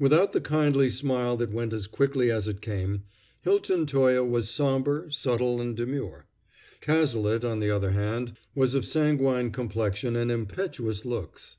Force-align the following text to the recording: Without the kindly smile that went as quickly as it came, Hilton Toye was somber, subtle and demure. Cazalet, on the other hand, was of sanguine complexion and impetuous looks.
Without 0.00 0.32
the 0.32 0.40
kindly 0.40 0.90
smile 0.90 1.36
that 1.36 1.52
went 1.52 1.72
as 1.72 1.86
quickly 1.86 2.32
as 2.32 2.48
it 2.48 2.60
came, 2.60 3.04
Hilton 3.42 3.86
Toye 3.86 4.24
was 4.24 4.50
somber, 4.50 5.08
subtle 5.08 5.60
and 5.60 5.76
demure. 5.76 6.26
Cazalet, 6.80 7.44
on 7.44 7.60
the 7.60 7.70
other 7.70 7.92
hand, 7.92 8.32
was 8.56 8.74
of 8.74 8.84
sanguine 8.84 9.52
complexion 9.52 10.16
and 10.16 10.32
impetuous 10.32 11.04
looks. 11.04 11.58